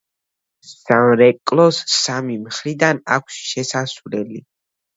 [0.69, 4.45] სამრეკლოს სამი მხრიდან აქვს შესასვლელი.